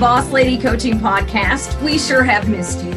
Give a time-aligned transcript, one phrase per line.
[0.00, 1.78] Boss Lady Coaching Podcast.
[1.82, 2.92] We sure have missed you.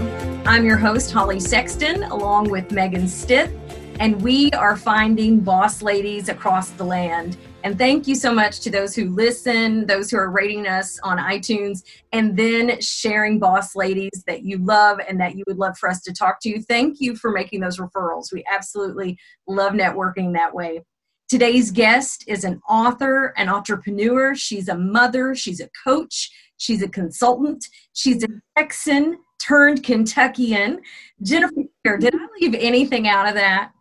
[0.46, 3.52] I'm your host, Holly Sexton, along with Megan Stith,
[4.00, 7.36] and we are finding boss ladies across the land.
[7.66, 11.18] And thank you so much to those who listen, those who are rating us on
[11.18, 15.89] iTunes, and then sharing boss ladies that you love and that you would love for
[15.89, 16.61] us to talk to.
[16.61, 18.32] Thank you for making those referrals.
[18.32, 20.86] We absolutely love networking that way.
[21.28, 24.36] Today's guest is an author, an entrepreneur.
[24.36, 26.30] She's a mother, she's a coach,
[26.64, 28.28] she's a consultant, she's a
[28.58, 30.80] Texan turned Kentuckian.
[31.22, 33.72] Jennifer, did I leave anything out of that?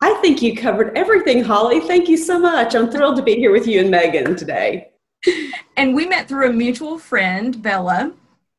[0.00, 1.80] I think you covered everything, Holly.
[1.80, 2.74] Thank you so much.
[2.74, 4.88] I'm thrilled to be here with you and Megan today.
[5.76, 8.12] And we met through a mutual friend, Bella.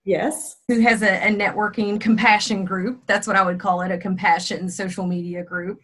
[0.06, 0.58] Yes.
[0.68, 3.02] Who has a, a networking compassion group.
[3.08, 5.80] That's what I would call it a compassion social media group.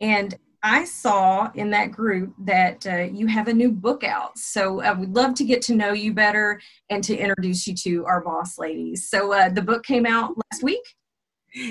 [0.00, 4.38] And I saw in that group that uh, you have a new book out.
[4.38, 7.74] So I uh, would love to get to know you better and to introduce you
[7.74, 9.10] to our boss ladies.
[9.10, 10.80] So uh, the book came out last week.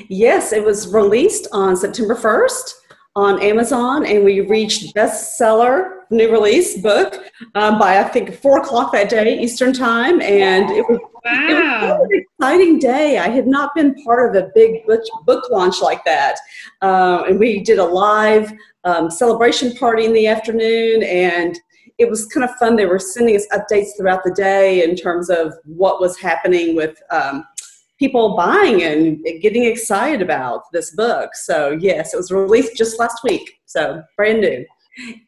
[0.10, 2.74] Yes, it was released on September 1st
[3.16, 7.16] on Amazon, and we reached bestseller new release book
[7.56, 11.40] um, by I think four o'clock that day Eastern time, and it was, wow.
[11.82, 13.18] it was an exciting day.
[13.18, 14.86] I had not been part of a big
[15.26, 16.38] book launch like that,
[16.82, 18.54] uh, and we did a live
[18.84, 21.60] um, celebration party in the afternoon, and
[21.98, 22.76] it was kind of fun.
[22.76, 27.02] They were sending us updates throughout the day in terms of what was happening with.
[27.12, 27.46] Um,
[28.00, 31.30] people buying and getting excited about this book.
[31.36, 33.60] So, yes, it was released just last week.
[33.66, 34.66] So, brand new.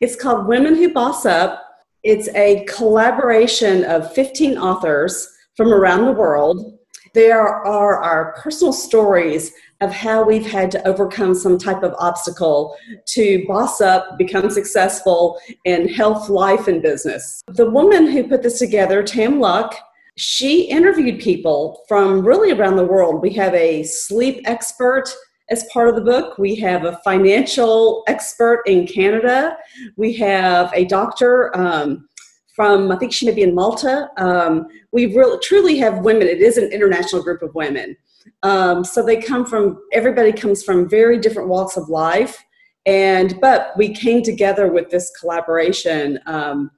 [0.01, 1.63] It's called Women Who Boss Up.
[2.03, 6.77] It's a collaboration of 15 authors from around the world.
[7.13, 12.75] There are our personal stories of how we've had to overcome some type of obstacle
[13.07, 17.41] to boss up, become successful in health, life, and business.
[17.47, 19.75] The woman who put this together, Tam Luck,
[20.17, 23.21] she interviewed people from really around the world.
[23.21, 25.13] We have a sleep expert
[25.49, 26.37] as part of the book.
[26.37, 29.57] We have a financial expert in Canada.
[29.97, 32.07] We have a doctor um,
[32.55, 34.09] from, I think she may be in Malta.
[34.17, 36.27] Um, we really, truly have women.
[36.27, 37.97] It is an international group of women.
[38.43, 42.43] Um, so they come from, everybody comes from very different walks of life.
[42.85, 46.69] And, but we came together with this collaboration um,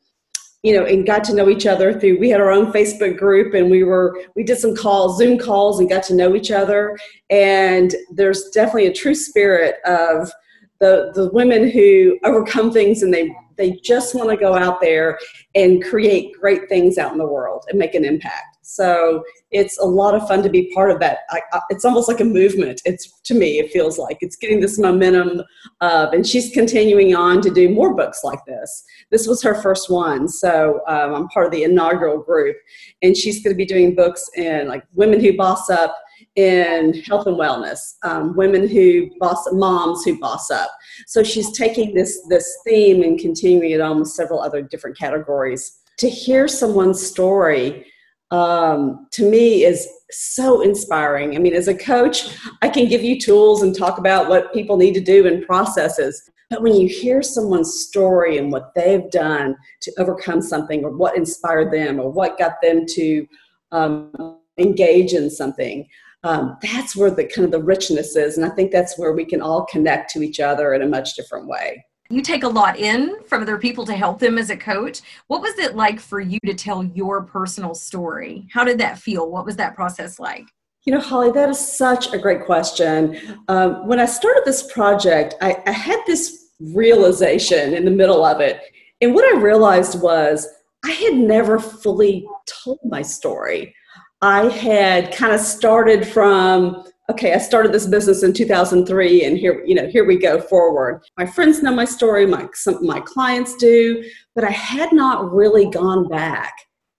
[0.64, 2.20] you know, and got to know each other through.
[2.20, 5.80] We had our own Facebook group, and we were we did some calls, Zoom calls,
[5.80, 6.98] and got to know each other.
[7.30, 10.32] And there's definitely a true spirit of
[10.80, 15.20] the the women who overcome things, and they they just want to go out there
[15.56, 18.57] and create great things out in the world and make an impact.
[18.70, 21.20] So it's a lot of fun to be part of that.
[21.30, 22.82] I, I, it's almost like a movement.
[22.84, 25.42] It's to me, it feels like it's getting this momentum
[25.80, 28.84] of, and she's continuing on to do more books like this.
[29.10, 32.58] This was her first one, so um, I'm part of the inaugural group,
[33.02, 35.96] and she's going to be doing books in like women who boss up
[36.36, 40.72] in health and wellness, um, women who boss, moms who boss up.
[41.08, 45.80] So she's taking this this theme and continuing it on with several other different categories.
[46.00, 47.86] To hear someone's story
[48.32, 51.36] um, to me is so inspiring.
[51.36, 54.78] I mean, as a coach, I can give you tools and talk about what people
[54.78, 56.30] need to do and processes.
[56.50, 61.18] But when you hear someone's story and what they've done to overcome something, or what
[61.18, 63.28] inspired them, or what got them to
[63.72, 65.88] um, engage in something,
[66.24, 68.38] um, that's where the kind of the richness is.
[68.38, 71.16] And I think that's where we can all connect to each other in a much
[71.16, 74.58] different way you take a lot in from other people to help them as a
[74.58, 75.02] coach.
[75.28, 78.48] What was it like for you to tell your personal story?
[78.52, 79.30] How did that feel?
[79.30, 80.46] What was that process like?
[80.86, 83.38] You know, Holly, that is such a great question.
[83.50, 88.40] Um, when I started this project, I, I had this realization in the middle of
[88.40, 88.62] it.
[89.02, 90.48] And what I realized was
[90.86, 93.76] I had never fully told my story.
[94.22, 99.64] I had kind of started from okay, I started this business in 2003 and here,
[99.66, 101.02] you know, here we go forward.
[101.18, 104.04] My friends know my story, my, some, my clients do,
[104.36, 106.54] but I had not really gone back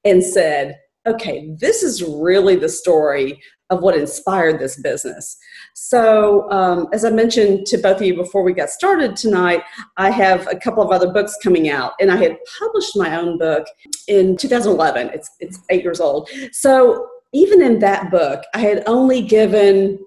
[0.05, 3.41] and said, okay, this is really the story
[3.71, 5.37] of what inspired this business.
[5.75, 9.63] So, um, as I mentioned to both of you before we got started tonight,
[9.99, 13.37] I have a couple of other books coming out, and I had published my own
[13.37, 13.67] book
[14.07, 15.11] in 2011.
[15.13, 16.31] It's it's eight years old.
[16.53, 19.99] So even in that book, I had only given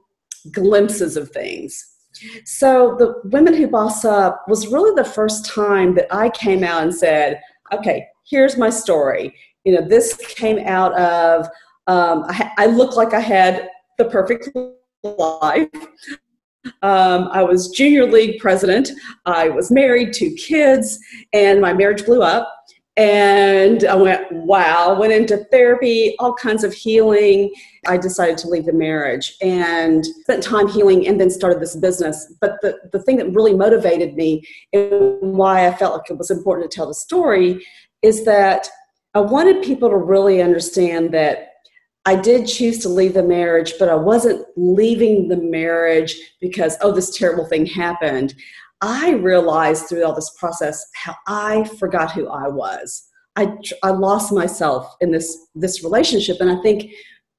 [0.52, 1.86] glimpses of things.
[2.46, 6.84] So the Women Who Boss Up was really the first time that I came out
[6.84, 7.40] and said,
[7.74, 9.34] okay, here's my story.
[9.64, 11.48] You know, this came out of,
[11.88, 14.50] um, I, I looked like I had the perfect
[15.04, 15.70] life.
[16.84, 18.92] Um, I was junior league president.
[19.26, 21.00] I was married, two kids,
[21.34, 22.52] and my marriage blew up
[22.98, 27.54] And I went, wow, went into therapy, all kinds of healing.
[27.88, 32.34] I decided to leave the marriage and spent time healing and then started this business.
[32.42, 34.44] But the, the thing that really motivated me
[34.74, 37.66] and why I felt like it was important to tell the story
[38.02, 38.68] is that
[39.14, 41.48] I wanted people to really understand that
[42.06, 46.92] I did choose to leave the marriage, but I wasn't leaving the marriage because, oh,
[46.92, 48.34] this terrible thing happened.
[48.82, 53.08] I realized through all this process how I forgot who I was.
[53.36, 56.92] I, I lost myself in this this relationship, and I think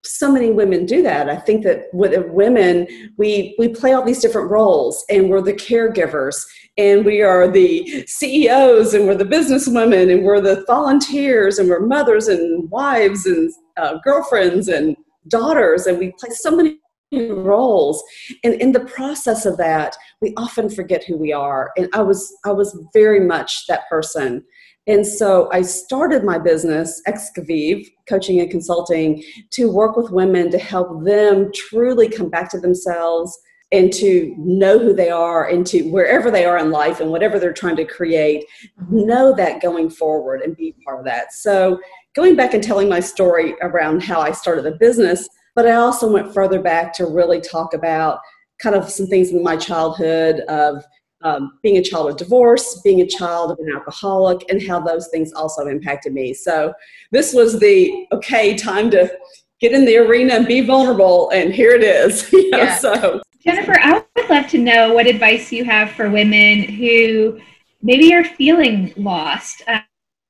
[0.04, 1.28] so many women do that.
[1.28, 2.86] I think that with women,
[3.18, 6.36] we we play all these different roles, and we're the caregivers,
[6.78, 11.86] and we are the CEOs, and we're the businesswomen, and we're the volunteers, and we're
[11.86, 14.96] mothers and wives and uh, girlfriends and
[15.28, 16.78] daughters, and we play so many
[17.12, 18.02] roles.
[18.44, 21.72] And in the process of that we often forget who we are.
[21.76, 24.44] And i was i was very much that person.
[24.86, 30.58] And so i started my business excavive coaching and consulting to work with women to
[30.58, 33.38] help them truly come back to themselves
[33.70, 37.38] and to know who they are and to wherever they are in life and whatever
[37.38, 38.44] they're trying to create
[38.90, 41.32] know that going forward and be part of that.
[41.32, 41.80] So
[42.14, 46.10] going back and telling my story around how i started the business but I also
[46.10, 48.20] went further back to really talk about
[48.60, 50.84] kind of some things in my childhood of
[51.22, 55.08] um, being a child of divorce, being a child of an alcoholic, and how those
[55.08, 56.34] things also impacted me.
[56.34, 56.72] So
[57.10, 59.12] this was the okay time to
[59.60, 62.32] get in the arena and be vulnerable, and here it is.
[62.32, 62.76] you know, yeah.
[62.76, 67.40] So Jennifer, I would love to know what advice you have for women who
[67.82, 69.62] maybe are feeling lost.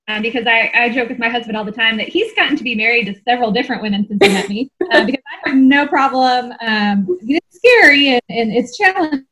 [0.08, 2.64] Um, because I, I joke with my husband all the time that he's gotten to
[2.64, 5.86] be married to several different women since he met me uh, because I have no
[5.86, 6.52] problem.
[6.60, 9.24] Um, it's scary and, and, it's challenging,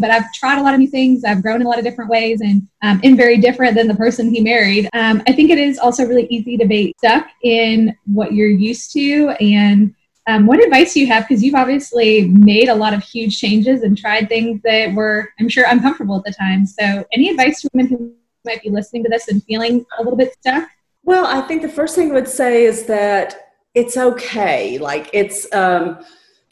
[0.00, 1.22] but I've tried a lot of new things.
[1.24, 3.94] I've grown in a lot of different ways and um, am very different than the
[3.94, 4.88] person he married.
[4.94, 8.92] Um, I think it is also really easy to be stuck in what you're used
[8.94, 9.30] to.
[9.40, 9.94] And
[10.26, 11.28] um, what advice do you have?
[11.28, 15.48] Because you've obviously made a lot of huge changes and tried things that were, I'm
[15.48, 16.66] sure, uncomfortable at the time.
[16.66, 18.14] So, any advice to women who
[18.44, 20.68] might be listening to this and feeling a little bit stuck?
[21.04, 24.78] Well, I think the first thing I would say is that it's okay.
[24.78, 26.04] Like it's um,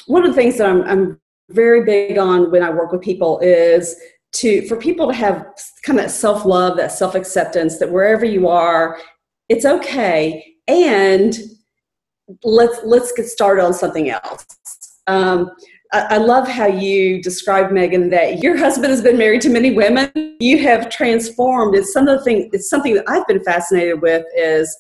[0.06, 1.20] one of the things that I'm, I'm
[1.50, 3.96] very big on when I work with people is
[4.32, 5.44] to for people to have
[5.84, 8.98] kind of that self love, that self acceptance, that wherever you are,
[9.48, 11.36] it's okay, and
[12.44, 14.46] let's let's get started on something else.
[15.06, 15.50] Um,
[15.92, 20.36] I love how you described Megan that your husband has been married to many women.
[20.38, 21.74] You have transformed.
[21.74, 22.48] It's some of the.
[22.52, 24.76] It's something that I've been fascinated with is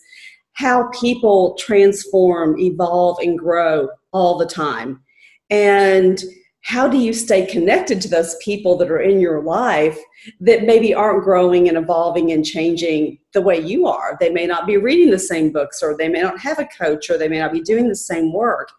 [0.52, 5.02] how people transform, evolve, and grow all the time.
[5.50, 6.22] And
[6.62, 9.98] how do you stay connected to those people that are in your life
[10.40, 14.16] that maybe aren't growing and evolving and changing the way you are?
[14.20, 17.10] They may not be reading the same books, or they may not have a coach,
[17.10, 18.70] or they may not be doing the same work.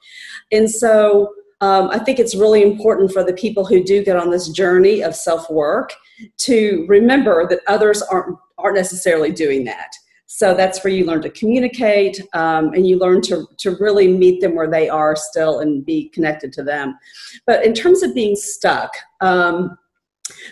[0.51, 4.31] And so um, I think it's really important for the people who do get on
[4.31, 5.93] this journey of self work
[6.37, 9.91] to remember that others aren't aren't necessarily doing that.
[10.27, 14.39] So that's where you learn to communicate um, and you learn to, to really meet
[14.39, 16.97] them where they are still and be connected to them.
[17.45, 19.77] But in terms of being stuck, um,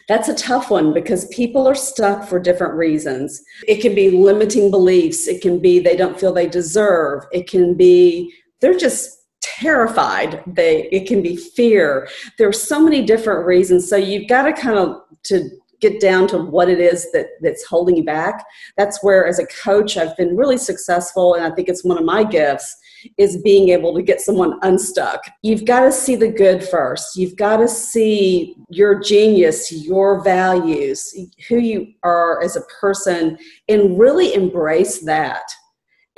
[0.09, 3.41] that's a tough one because people are stuck for different reasons.
[3.67, 7.75] It can be limiting beliefs, it can be they don't feel they deserve, it can
[7.75, 9.18] be they're just
[9.59, 12.07] terrified they it can be fear.
[12.37, 13.89] There are so many different reasons.
[13.89, 15.49] So you've got to kind of to
[15.81, 18.45] get down to what it is that that's holding you back.
[18.77, 22.03] That's where as a coach i've been really successful and i think it's one of
[22.03, 22.75] my gifts
[23.17, 25.23] is being able to get someone unstuck.
[25.41, 27.15] You've got to see the good first.
[27.15, 31.13] You've got to see your genius your values
[31.47, 33.37] who you are as a person
[33.67, 35.43] and really embrace that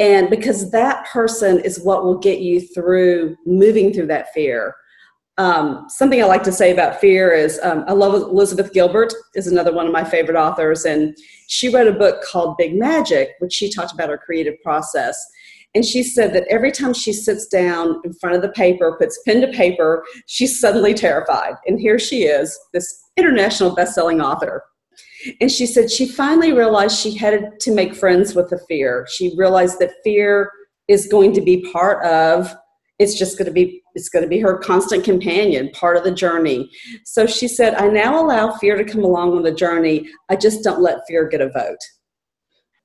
[0.01, 4.75] and because that person is what will get you through moving through that fear.
[5.38, 9.46] Um, something I like to say about fear is um, I love Elizabeth Gilbert is
[9.46, 11.15] another one of my favorite authors, and
[11.48, 15.24] she wrote a book called Big Magic, which she talked about her creative process.
[15.75, 19.22] And she said that every time she sits down in front of the paper, puts
[19.24, 21.53] pen to paper, she's suddenly terrified.
[21.67, 24.63] And here she is, this international best-selling author.
[25.39, 29.07] And she said she finally realized she had to make friends with the fear.
[29.09, 30.51] She realized that fear
[30.87, 32.53] is going to be part of
[33.01, 36.11] it's just going to be it's going to be her constant companion part of the
[36.11, 36.69] journey.
[37.03, 40.07] So she said i now allow fear to come along on the journey.
[40.29, 41.79] I just don't let fear get a vote.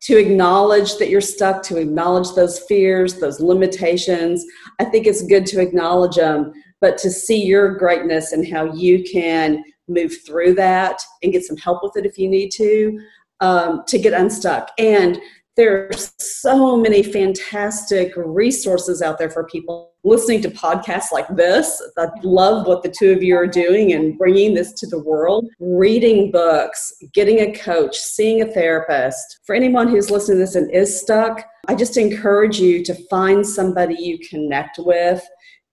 [0.02, 4.44] To acknowledge that you're stuck to acknowledge those fears those limitations
[4.78, 9.02] i think it's good to acknowledge them but to see your greatness and how you
[9.02, 12.98] can move through that and get some help with it if you need to
[13.40, 14.70] um, to get unstuck.
[14.78, 15.18] And
[15.56, 21.82] there are so many fantastic resources out there for people listening to podcasts like this.
[21.96, 25.46] I love what the two of you are doing and bringing this to the world.
[25.58, 29.40] Reading books, getting a coach, seeing a therapist.
[29.46, 33.44] For anyone who's listening to this and is stuck, I just encourage you to find
[33.44, 35.26] somebody you connect with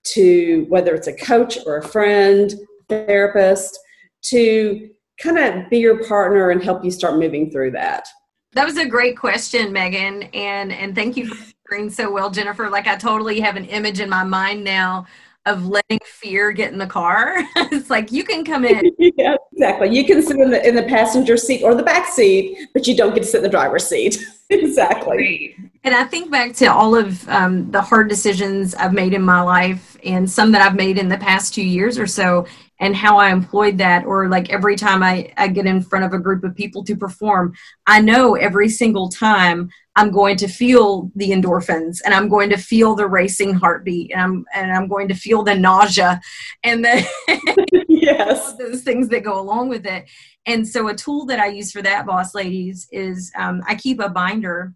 [0.06, 2.54] to whether it's a coach or a friend,
[2.88, 3.78] therapist,
[4.24, 4.90] to
[5.20, 8.08] kind of be your partner and help you start moving through that.
[8.54, 12.70] That was a great question, Megan, and and thank you for answering so well, Jennifer.
[12.70, 15.08] Like I totally have an image in my mind now
[15.46, 17.36] of letting fear get in the car.
[17.56, 18.92] it's like you can come in.
[19.18, 19.90] yeah, exactly.
[19.90, 22.96] You can sit in the in the passenger seat or the back seat, but you
[22.96, 24.24] don't get to sit in the driver's seat.
[24.50, 25.56] exactly.
[25.84, 29.42] And I think back to all of um, the hard decisions I've made in my
[29.42, 32.46] life, and some that I've made in the past two years or so,
[32.84, 36.12] and how I employed that, or like every time I, I get in front of
[36.12, 37.54] a group of people to perform,
[37.88, 42.58] I know every single time I'm going to feel the endorphins and I'm going to
[42.58, 46.20] feel the racing heartbeat and I'm and I'm going to feel the nausea
[46.66, 50.04] and the yes those things that go along with it.
[50.46, 54.02] And so a tool that I use for that, boss ladies, is um, I keep
[54.02, 54.74] a binder.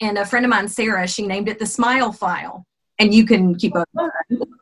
[0.00, 2.66] And a friend of mine, Sarah, she named it the Smile File
[3.02, 3.84] and you can keep a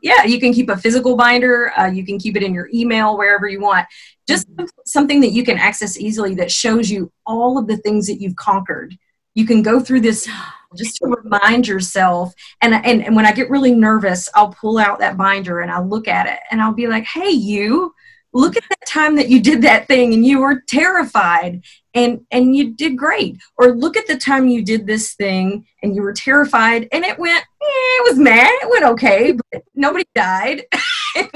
[0.02, 3.16] yeah you can keep a physical binder uh, you can keep it in your email
[3.16, 3.86] wherever you want.
[4.26, 4.48] Just
[4.86, 8.36] something that you can access easily that shows you all of the things that you've
[8.36, 8.96] conquered.
[9.34, 10.28] You can go through this
[10.76, 12.32] just to remind yourself.
[12.62, 15.86] And, and and when i get really nervous i'll pull out that binder and i'll
[15.86, 17.94] look at it and i'll be like hey you
[18.32, 21.62] look at that time that you did that thing and you were terrified
[21.94, 23.36] and and you did great.
[23.56, 27.18] Or look at the time you did this thing and you were terrified and it
[27.18, 30.62] went eh, it was mad it went okay but nobody died.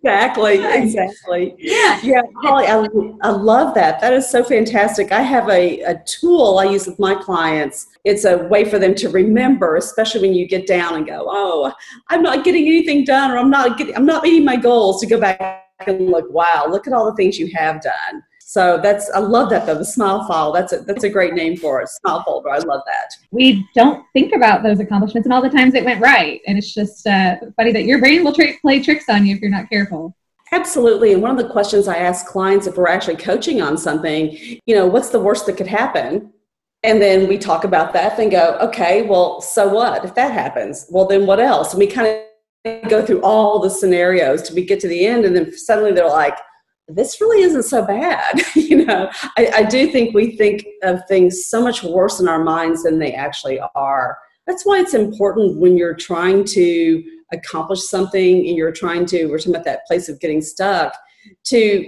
[0.00, 1.54] Exactly exactly.
[1.58, 2.00] Yeah.
[2.02, 2.86] Yeah holly I,
[3.22, 4.00] I love that.
[4.00, 5.12] That is so fantastic.
[5.12, 7.86] I have a, a tool i use with my clients.
[8.04, 11.72] It's a way for them to remember especially when you get down and go oh
[12.08, 15.06] i'm not getting anything done or i'm not getting i'm not meeting my goals to
[15.06, 19.10] go back and look wow look at all the things you have done so that's
[19.10, 20.52] I love that though the smile file.
[20.52, 21.90] That's a that's a great name for it.
[21.90, 22.48] Smile folder.
[22.48, 23.10] I love that.
[23.30, 26.72] We don't think about those accomplishments and all the times it went right, and it's
[26.72, 29.68] just uh, funny that your brain will tra- play tricks on you if you're not
[29.68, 30.16] careful.
[30.50, 31.12] Absolutely.
[31.12, 34.74] And one of the questions I ask clients if we're actually coaching on something, you
[34.74, 36.32] know, what's the worst that could happen?
[36.84, 40.86] And then we talk about that and go, okay, well, so what if that happens?
[40.88, 41.74] Well, then what else?
[41.74, 42.27] And we kind of
[42.64, 46.36] go through all the scenarios to get to the end, and then suddenly they're like,
[46.88, 48.40] this really isn't so bad.
[48.54, 52.42] you know, I, I, do think we think of things so much worse in our
[52.42, 54.18] minds than they actually are.
[54.46, 59.36] That's why it's important when you're trying to accomplish something and you're trying to, we're
[59.36, 60.94] talking about that place of getting stuck,
[61.44, 61.86] to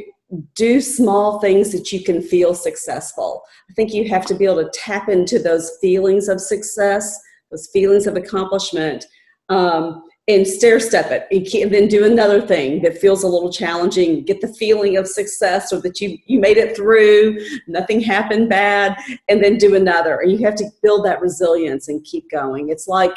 [0.54, 3.42] do small things that you can feel successful.
[3.70, 7.18] I think you have to be able to tap into those feelings of success,
[7.50, 9.06] those feelings of accomplishment.
[9.48, 11.26] Um, and stair step it
[11.62, 14.24] and then do another thing that feels a little challenging.
[14.24, 18.96] Get the feeling of success or that you you made it through nothing happened bad
[19.28, 20.18] and then do another.
[20.18, 22.70] And you have to build that resilience and keep going.
[22.70, 23.14] It's like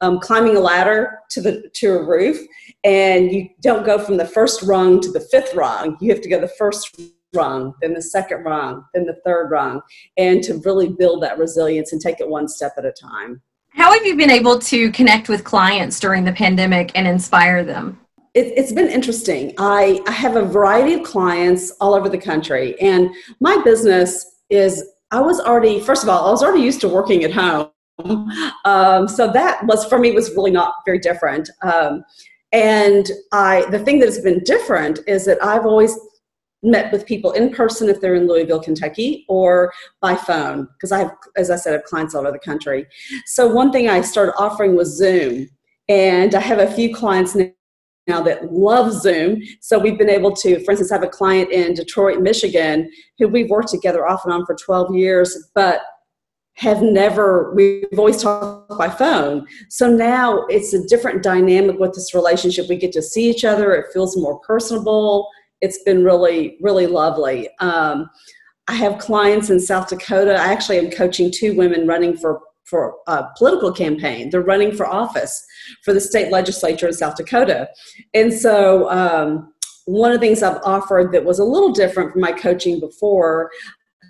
[0.00, 2.38] um, climbing a ladder to the to a roof
[2.84, 5.96] and you don't go from the first rung to the fifth rung.
[6.00, 7.00] You have to go the first
[7.34, 9.82] rung then the second rung then the third rung
[10.16, 13.42] and to really build that resilience and take it one step at a time
[13.76, 18.00] how have you been able to connect with clients during the pandemic and inspire them?
[18.32, 19.54] It, has been interesting.
[19.58, 24.82] I, I have a variety of clients all over the country, and my business is
[25.10, 27.70] I was already, first of all, I was already used to working at home.
[28.64, 31.48] Um, so that was, for me, was really not very different.
[31.62, 32.04] Um,
[32.52, 35.98] and I, the thing that has been different is that I've always
[36.66, 40.98] met with people in person if they're in Louisville, Kentucky, or by phone, because I
[40.98, 42.86] have, as I said, I have clients all over the country.
[43.24, 45.48] So one thing I started offering was Zoom,
[45.88, 47.36] and I have a few clients
[48.06, 49.42] now that love Zoom.
[49.60, 53.50] So we've been able to, for instance, have a client in Detroit, Michigan, who we've
[53.50, 55.82] worked together off and on for 12 years, but
[56.56, 62.14] have never we've always talked by phone so now it's a different dynamic with this
[62.14, 65.28] relationship we get to see each other it feels more personable
[65.60, 67.48] it's been really, really lovely.
[67.60, 68.08] Um,
[68.68, 70.34] I have clients in South Dakota.
[70.34, 74.28] I actually am coaching two women running for for a political campaign.
[74.28, 75.44] They're running for office
[75.84, 77.68] for the state legislature in South Dakota,
[78.12, 79.52] and so um,
[79.86, 83.50] one of the things I've offered that was a little different from my coaching before.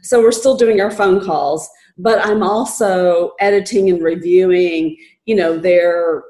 [0.02, 5.58] So we're still doing our phone calls, but I'm also editing and reviewing, you know,
[5.58, 6.22] their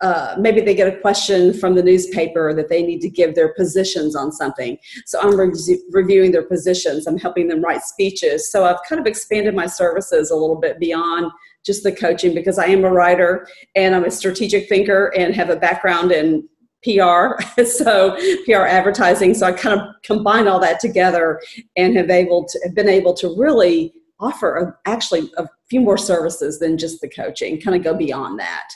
[0.00, 3.52] uh, maybe they get a question from the newspaper that they need to give their
[3.54, 4.78] positions on something.
[5.04, 5.52] So I'm re-
[5.90, 7.06] reviewing their positions.
[7.06, 8.50] I'm helping them write speeches.
[8.50, 11.30] So I've kind of expanded my services a little bit beyond
[11.64, 15.50] just the coaching because I am a writer and I'm a strategic thinker and have
[15.50, 16.48] a background in
[16.82, 18.16] PR, so
[18.46, 19.34] PR advertising.
[19.34, 21.42] So I kind of combine all that together
[21.76, 25.98] and have able to have been able to really offer a, actually a few more
[25.98, 27.60] services than just the coaching.
[27.60, 28.68] Kind of go beyond that.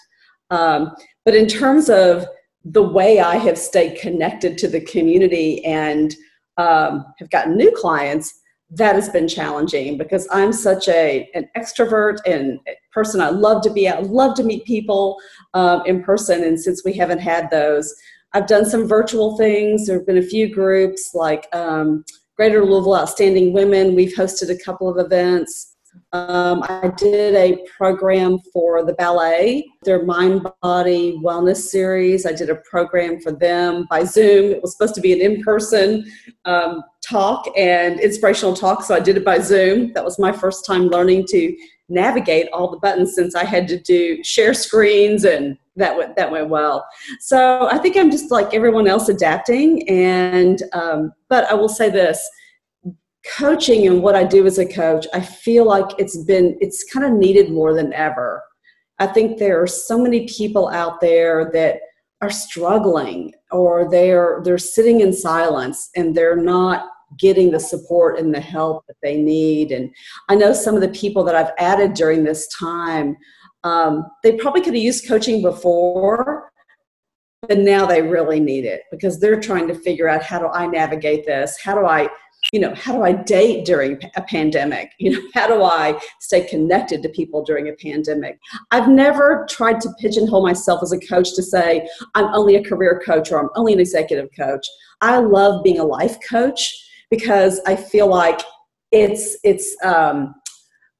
[0.50, 2.26] Um, but in terms of
[2.64, 6.14] the way I have stayed connected to the community and
[6.56, 8.40] um, have gotten new clients,
[8.70, 12.58] that has been challenging because I'm such a an extrovert and
[12.92, 13.20] person.
[13.20, 15.18] I love to be out, love to meet people
[15.52, 16.42] um, in person.
[16.42, 17.94] And since we haven't had those,
[18.32, 19.86] I've done some virtual things.
[19.86, 22.04] There have been a few groups like um,
[22.36, 23.94] Greater Louisville Outstanding Women.
[23.94, 25.73] We've hosted a couple of events.
[26.14, 32.24] Um, I did a program for the ballet, their mind body wellness series.
[32.24, 34.52] I did a program for them by Zoom.
[34.52, 36.08] It was supposed to be an in person
[36.44, 39.92] um, talk and inspirational talk, so I did it by Zoom.
[39.94, 41.56] That was my first time learning to
[41.88, 46.30] navigate all the buttons since I had to do share screens and that went that
[46.30, 46.86] went well.
[47.18, 51.90] So I think I'm just like everyone else adapting and um, but I will say
[51.90, 52.24] this
[53.36, 57.06] coaching and what I do as a coach, I feel like it's been, it's kind
[57.06, 58.42] of needed more than ever.
[58.98, 61.80] I think there are so many people out there that
[62.24, 66.88] are struggling or they're they're sitting in silence and they're not
[67.18, 69.94] getting the support and the help that they need and
[70.30, 73.16] i know some of the people that i've added during this time
[73.62, 76.50] um, they probably could have used coaching before
[77.46, 80.66] but now they really need it because they're trying to figure out how do i
[80.66, 82.08] navigate this how do i
[82.54, 84.92] you know how do i date during a pandemic?
[85.00, 88.38] You know how do i stay connected to people during a pandemic?
[88.70, 93.02] I've never tried to pigeonhole myself as a coach to say i'm only a career
[93.04, 94.64] coach or i'm only an executive coach.
[95.00, 96.60] I love being a life coach
[97.10, 98.40] because i feel like
[98.92, 100.36] it's it's um,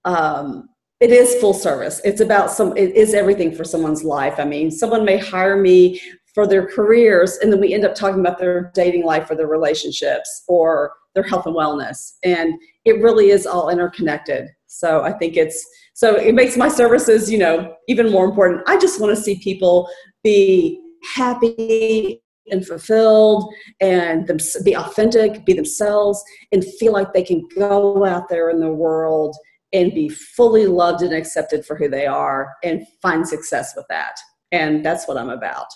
[0.04, 2.00] um, it is full service.
[2.04, 4.34] It's about some it is everything for someone's life.
[4.38, 6.00] I mean someone may hire me
[6.34, 9.46] for their careers and then we end up talking about their dating life or their
[9.46, 12.14] relationships or their health and wellness.
[12.22, 14.48] And it really is all interconnected.
[14.66, 18.62] So I think it's so it makes my services, you know, even more important.
[18.66, 19.88] I just want to see people
[20.24, 20.80] be
[21.14, 26.22] happy and fulfilled and them, be authentic, be themselves,
[26.52, 29.36] and feel like they can go out there in the world
[29.72, 34.16] and be fully loved and accepted for who they are and find success with that.
[34.52, 35.66] And that's what I'm about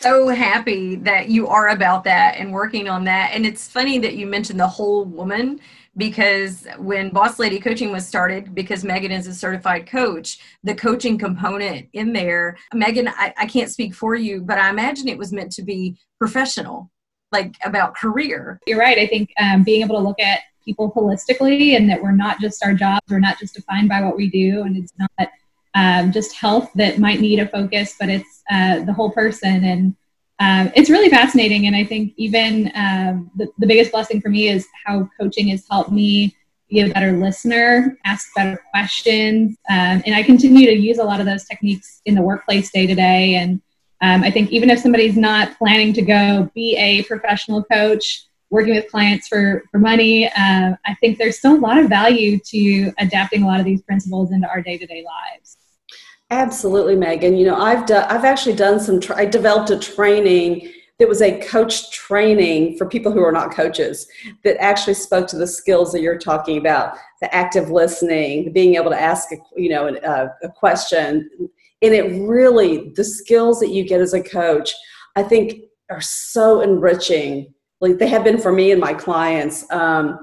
[0.00, 3.32] so happy that you are about that and working on that.
[3.32, 5.60] And it's funny that you mentioned the whole woman
[5.96, 11.16] because when Boss Lady Coaching was started, because Megan is a certified coach, the coaching
[11.16, 15.32] component in there, Megan, I, I can't speak for you, but I imagine it was
[15.32, 16.90] meant to be professional,
[17.32, 18.60] like about career.
[18.66, 18.98] You're right.
[18.98, 22.62] I think um, being able to look at people holistically and that we're not just
[22.64, 25.28] our jobs, we're not just defined by what we do, and it's not
[25.76, 29.62] um, just health that might need a focus, but it's uh, the whole person.
[29.62, 29.94] And
[30.40, 31.66] um, it's really fascinating.
[31.66, 35.64] And I think even um, the, the biggest blessing for me is how coaching has
[35.70, 36.34] helped me
[36.70, 39.56] be a better listener, ask better questions.
[39.68, 42.86] Um, and I continue to use a lot of those techniques in the workplace day
[42.86, 43.34] to day.
[43.34, 43.60] And
[44.00, 48.74] um, I think even if somebody's not planning to go be a professional coach, working
[48.74, 52.92] with clients for, for money, uh, I think there's still a lot of value to
[52.98, 55.56] adapting a lot of these principles into our day to day lives.
[56.30, 57.36] Absolutely, Megan.
[57.36, 61.22] You know, I've done, I've actually done some, tra- I developed a training that was
[61.22, 64.08] a coach training for people who are not coaches
[64.44, 68.90] that actually spoke to the skills that you're talking about the active listening being able
[68.90, 71.28] to ask a, you know a, a question
[71.82, 74.74] and it really the skills that you get as a coach
[75.16, 75.60] i think
[75.90, 80.18] are so enriching like they have been for me and my clients um,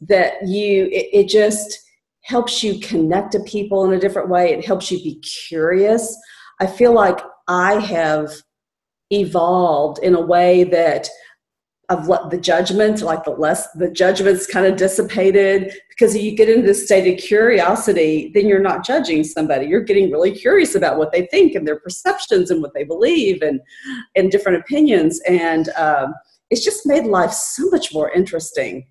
[0.00, 1.80] that you it, it just
[2.24, 4.52] helps you connect to people in a different way.
[4.52, 6.16] It helps you be curious.
[6.60, 8.32] I feel like I have
[9.10, 11.08] evolved in a way that
[11.90, 16.48] I've let the judgment, like the less the judgment's kind of dissipated because you get
[16.48, 19.66] into this state of curiosity, then you're not judging somebody.
[19.66, 23.42] You're getting really curious about what they think and their perceptions and what they believe
[23.42, 23.60] and
[24.16, 25.20] and different opinions.
[25.28, 26.14] And um,
[26.48, 28.86] it's just made life so much more interesting.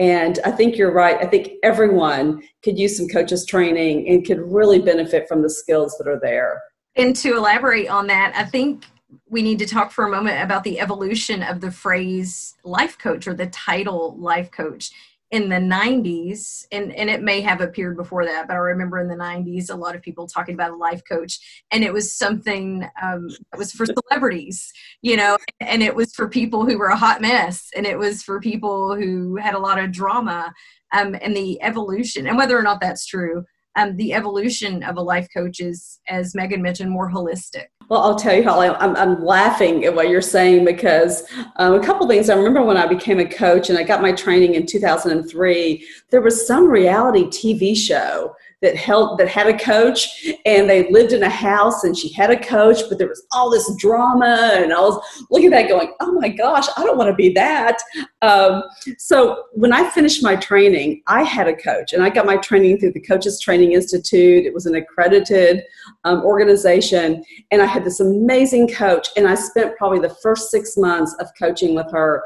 [0.00, 1.18] And I think you're right.
[1.20, 5.94] I think everyone could use some coaches training and could really benefit from the skills
[5.98, 6.62] that are there.
[6.96, 8.86] And to elaborate on that, I think
[9.28, 13.28] we need to talk for a moment about the evolution of the phrase life coach
[13.28, 14.90] or the title life coach.
[15.30, 19.08] In the 90s and, and it may have appeared before that but i remember in
[19.08, 21.38] the 90s a lot of people talking about a life coach
[21.70, 26.28] and it was something um, that was for celebrities you know and it was for
[26.28, 29.78] people who were a hot mess and it was for people who had a lot
[29.78, 30.52] of drama
[30.92, 33.44] um, and the evolution and whether or not that's true
[33.76, 38.14] um, the evolution of a life coach is as megan mentioned more holistic well, I'll
[38.14, 41.24] tell you, Holly, I'm, I'm laughing at what you're saying because
[41.56, 42.30] um, a couple things.
[42.30, 46.20] I remember when I became a coach and I got my training in 2003, there
[46.20, 51.22] was some reality TV show that held that had a coach and they lived in
[51.22, 54.80] a house and she had a coach but there was all this drama and i
[54.80, 57.78] was looking at that going oh my gosh i don't want to be that.
[58.22, 58.62] Um,
[58.98, 62.78] so when i finished my training i had a coach and i got my training
[62.78, 64.44] through the coaches training institute.
[64.44, 65.62] It was an accredited
[66.04, 70.76] um, organization and i had this amazing coach and i spent probably the first six
[70.76, 72.24] months of coaching with her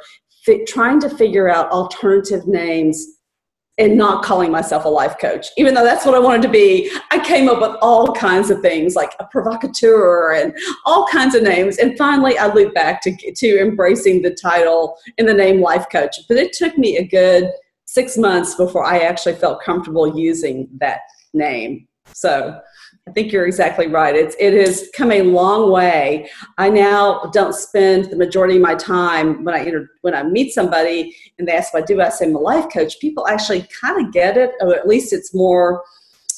[0.66, 3.13] trying to figure out alternative names
[3.78, 6.90] and not calling myself a life coach, even though that's what I wanted to be.
[7.10, 11.42] I came up with all kinds of things like a provocateur and all kinds of
[11.42, 11.78] names.
[11.78, 16.16] And finally, I looped back to, to embracing the title and the name life coach.
[16.28, 17.50] But it took me a good
[17.84, 21.00] six months before I actually felt comfortable using that
[21.32, 21.88] name.
[22.12, 22.60] So
[23.06, 24.14] I think you're exactly right.
[24.14, 26.30] It's it has come a long way.
[26.56, 30.54] I now don't spend the majority of my time when I enter, when I meet
[30.54, 32.00] somebody and they ask what I do.
[32.00, 32.98] I say I'm a life coach.
[33.00, 35.82] People actually kind of get it, or at least it's more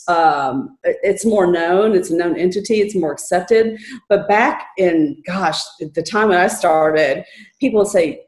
[0.08, 1.94] um, it's more known.
[1.94, 2.80] It's a known entity.
[2.80, 3.78] It's more accepted.
[4.08, 7.24] But back in gosh, the time when I started,
[7.60, 8.26] people would say,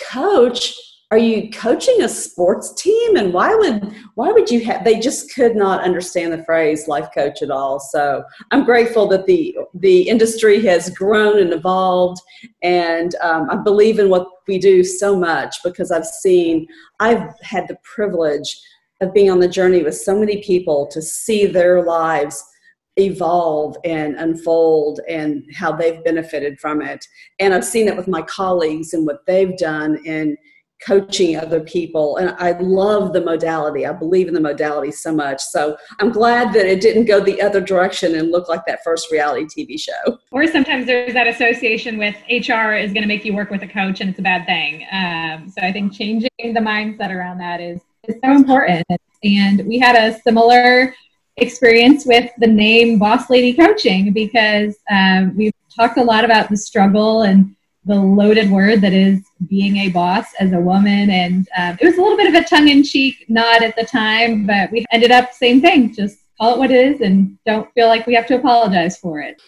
[0.00, 0.74] "Coach."
[1.12, 3.16] Are you coaching a sports team?
[3.16, 7.08] And why would why would you have they just could not understand the phrase life
[7.14, 7.78] coach at all.
[7.78, 12.20] So i'm grateful that the the industry has grown and evolved.
[12.62, 16.66] And um, i believe in what we do so much because i've seen
[17.00, 18.60] i've had the privilege
[19.00, 22.42] of being on the journey with so many people to see their lives
[22.96, 27.04] evolve and unfold and how they've benefited from it.
[27.38, 30.36] And i've seen it with my colleagues and what they've done and
[30.84, 33.86] coaching other people and i love the modality.
[33.86, 35.40] I believe in the modality so much.
[35.40, 39.10] So i'm glad that it didn't go the other direction and look like that first
[39.10, 40.18] reality tv show.
[40.30, 43.68] Or sometimes there's that association with hr is going to make you work with a
[43.68, 44.86] coach and it's a bad thing.
[44.92, 48.86] Um, so i think changing the mindset around that is, is so important.
[49.24, 50.94] And we had a similar
[51.38, 56.56] experience with the name boss lady coaching because um, we've talked a lot about the
[56.56, 57.54] struggle and
[57.86, 61.08] the loaded word that is being a boss as a woman.
[61.08, 63.84] And um, it was a little bit of a tongue in cheek nod at the
[63.84, 65.94] time, but we ended up the same thing.
[65.94, 69.20] Just call it what it is and don't feel like we have to apologize for
[69.20, 69.40] it.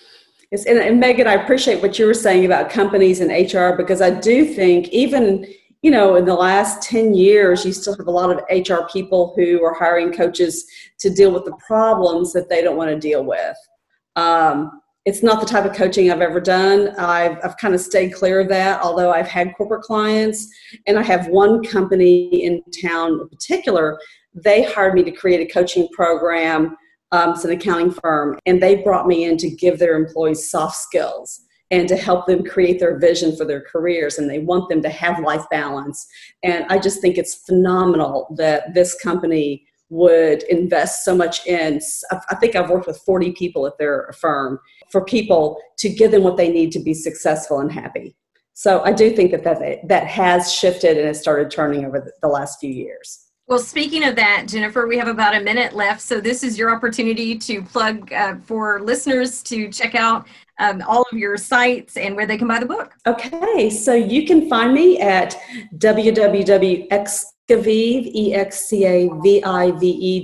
[0.52, 4.00] Yes, and, and Megan, I appreciate what you were saying about companies and HR because
[4.00, 5.44] I do think even
[5.82, 9.32] you know in the last 10 years you still have a lot of hr people
[9.36, 10.66] who are hiring coaches
[10.98, 13.56] to deal with the problems that they don't want to deal with
[14.16, 16.90] um, it's not the type of coaching I've ever done.
[16.98, 20.46] I've, I've kind of stayed clear of that, although I've had corporate clients.
[20.86, 23.98] And I have one company in town in particular,
[24.34, 26.76] they hired me to create a coaching program.
[27.12, 30.76] Um, it's an accounting firm, and they brought me in to give their employees soft
[30.76, 31.40] skills
[31.70, 34.88] and to help them create their vision for their careers and they want them to
[34.88, 36.06] have life balance
[36.42, 41.78] and i just think it's phenomenal that this company would invest so much in
[42.30, 44.58] i think i've worked with 40 people at their firm
[44.90, 48.16] for people to give them what they need to be successful and happy.
[48.54, 52.28] So I do think that that, that has shifted and has started turning over the
[52.28, 53.28] last few years.
[53.46, 56.02] Well, speaking of that, Jennifer, we have about a minute left.
[56.02, 60.26] So this is your opportunity to plug uh, for listeners to check out
[60.58, 62.92] um, all of your sites and where they can buy the book.
[63.06, 65.34] Okay, so you can find me at
[65.78, 68.64] www.x Excavive, E-X-C-A-V-I-V-E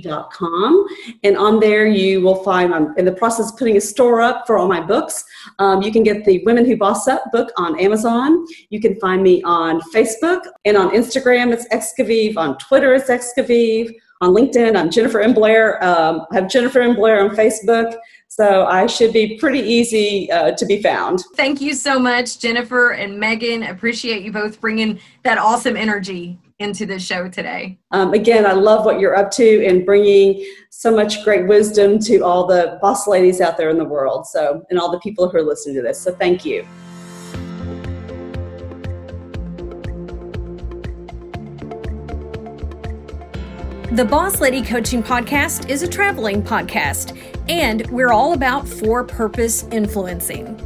[0.01, 0.85] dot com.
[1.23, 4.45] And on there you will find, I'm in the process of putting a store up
[4.45, 5.23] for all my books.
[5.59, 8.45] Um, you can get the Women Who Boss Up book on Amazon.
[8.69, 12.37] You can find me on Facebook and on Instagram, it's Excavive.
[12.37, 13.91] On Twitter, it's Excavive.
[14.21, 15.33] On LinkedIn, I'm Jennifer M.
[15.33, 15.83] Blair.
[15.83, 16.95] Um, I have Jennifer M.
[16.95, 17.97] Blair on Facebook.
[18.27, 21.23] So I should be pretty easy uh, to be found.
[21.35, 23.63] Thank you so much, Jennifer and Megan.
[23.63, 27.77] Appreciate you both bringing that awesome energy into the show today.
[27.91, 32.19] Um, again, I love what you're up to and bringing so much great wisdom to
[32.19, 34.25] all the boss ladies out there in the world.
[34.27, 35.99] So, and all the people who are listening to this.
[35.99, 36.65] So, thank you.
[43.91, 49.63] The Boss Lady Coaching Podcast is a traveling podcast, and we're all about for purpose
[49.71, 50.59] influencing.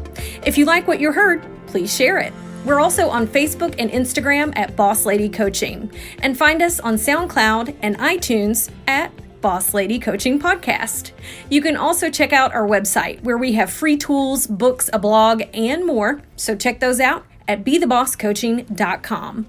[0.48, 2.34] If you like what you heard, please share it.
[2.70, 7.76] We're also on Facebook and Instagram at Boss Lady Coaching, and find us on SoundCloud
[7.82, 11.12] and iTunes at Boss Lady Coaching Podcast.
[11.50, 15.42] You can also check out our website where we have free tools, books, a blog,
[15.52, 16.22] and more.
[16.36, 19.48] So check those out at bethebosscoaching.com.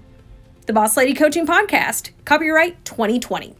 [0.64, 3.59] The Boss Lady Coaching Podcast, copyright 2020.